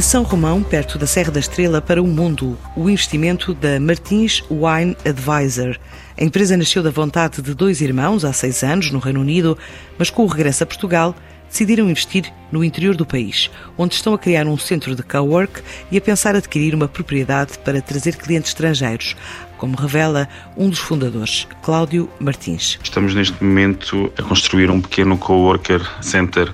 [0.00, 4.42] De São Romão, perto da Serra da Estrela, para o mundo, o investimento da Martins
[4.50, 5.78] Wine Advisor.
[6.18, 9.58] A empresa nasceu da vontade de dois irmãos há seis anos, no Reino Unido,
[9.98, 11.14] mas com o regresso a Portugal,
[11.50, 15.98] decidiram investir no interior do país, onde estão a criar um centro de cowork e
[15.98, 19.16] a pensar adquirir uma propriedade para trazer clientes estrangeiros,
[19.56, 22.78] como revela um dos fundadores, Cláudio Martins.
[22.82, 26.50] Estamos neste momento a construir um pequeno coworker center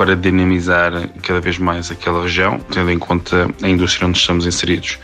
[0.00, 4.98] para dinamizar cada vez mais aquela região, tendo em conta a indústria onde estamos inseridos.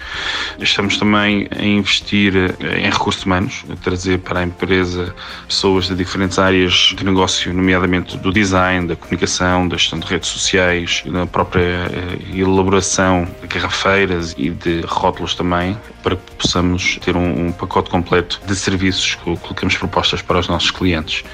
[0.59, 2.35] Estamos também a investir
[2.79, 5.15] em recursos humanos, a trazer para a empresa
[5.47, 10.31] pessoas de diferentes áreas de negócio, nomeadamente do design, da comunicação, da gestão de redes
[10.37, 17.17] sociais, da própria eh, elaboração de garrafeiras e de rótulos também, para que possamos ter
[17.17, 21.25] um, pacote completo de serviços que colocamos propostas para os nossos clientes.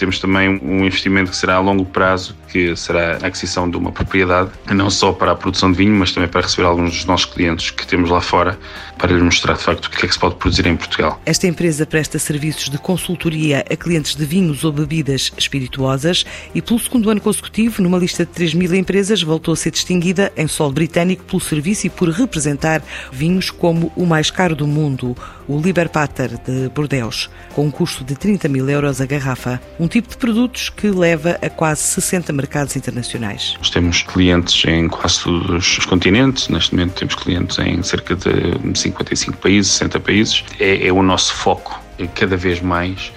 [0.00, 3.92] Temos também um investimento que será a longo prazo, que será a aquisição de uma
[3.92, 7.26] propriedade, não só para a produção de vinho, mas também para receber alguns dos nossos
[7.26, 8.58] clientes que temos lá fora,
[8.96, 11.20] para lhes mostrar de facto o que é que se pode produzir em Portugal.
[11.26, 16.80] Esta empresa presta serviços de consultoria a clientes de vinhos ou bebidas espirituosas e, pelo
[16.80, 20.72] segundo ano consecutivo, numa lista de 3 mil empresas, voltou a ser distinguida em solo
[20.72, 25.14] britânico pelo serviço e por representar vinhos como o mais caro do mundo,
[25.46, 29.60] o Liberpater de Bordeaux, com um custo de 30 mil euros a garrafa.
[29.78, 33.54] Um tipo de produtos que leva a quase 60 mercados internacionais.
[33.58, 38.78] Nós temos clientes em quase todos os continentes, neste momento temos clientes em cerca de
[38.78, 40.44] 55 países, 60 países.
[40.58, 41.78] É, é o nosso foco
[42.14, 43.12] cada vez mais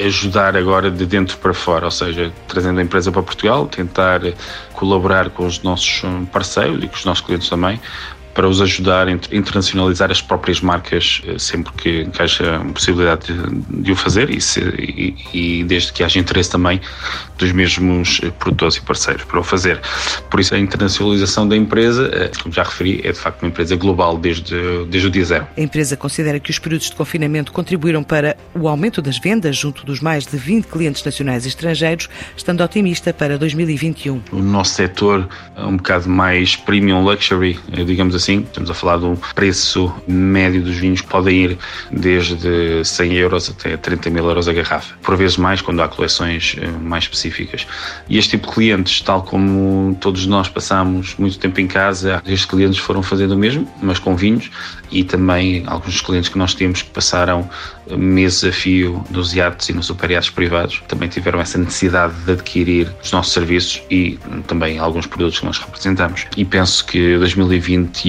[0.00, 4.20] ajudar agora de dentro para fora, ou seja, trazendo a empresa para Portugal, tentar
[4.72, 7.80] colaborar com os nossos parceiros e com os nossos clientes também
[8.34, 13.82] para os ajudar a internacionalizar as próprias marcas eh, sempre que encaixa a possibilidade de,
[13.82, 16.80] de o fazer e, se, e, e, desde que haja interesse também
[17.38, 19.80] dos mesmos eh, produtores e parceiros para o fazer.
[20.28, 23.76] Por isso a internacionalização da empresa, eh, como já referi, é de facto uma empresa
[23.76, 25.46] global desde, desde o dia zero.
[25.56, 29.86] A empresa considera que os períodos de confinamento contribuíram para o aumento das vendas junto
[29.86, 34.20] dos mais de 20 clientes nacionais e estrangeiros, estando otimista para 2021.
[34.32, 38.40] O nosso setor é um bocado mais premium luxury, digamos assim, assim.
[38.40, 41.58] Estamos a falar de um preço médio dos vinhos que podem ir
[41.90, 44.94] desde 100 euros até 30 mil euros a garrafa.
[45.02, 47.66] Por vezes mais quando há coleções eh, mais específicas.
[48.08, 52.46] E este tipo de clientes, tal como todos nós passamos muito tempo em casa, estes
[52.46, 54.50] clientes foram fazendo o mesmo, mas com vinhos
[54.90, 57.48] e também alguns clientes que nós temos que passaram
[57.90, 62.90] meses a fio nos iates e nos superiatos privados também tiveram essa necessidade de adquirir
[63.02, 66.26] os nossos serviços e também alguns produtos que nós representamos.
[66.36, 67.16] E penso que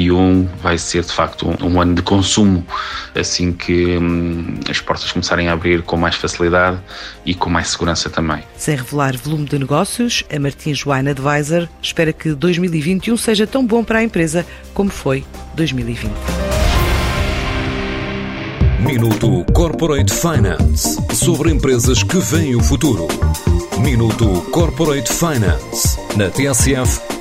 [0.09, 2.65] 2021 vai ser de facto um, um ano de consumo,
[3.13, 6.79] assim que hum, as portas começarem a abrir com mais facilidade
[7.25, 8.43] e com mais segurança também.
[8.57, 13.83] Sem revelar volume de negócios, a Martins Wine Advisor espera que 2021 seja tão bom
[13.83, 16.11] para a empresa como foi 2020.
[18.79, 23.07] Minuto Corporate Finance sobre empresas que veem o futuro.
[23.79, 27.01] Minuto Corporate Finance na TSF,